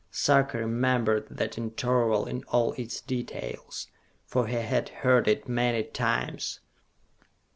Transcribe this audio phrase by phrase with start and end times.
[0.09, 3.85] Sarka remembered that interval in all its details,
[4.25, 6.59] for he had heard it many times.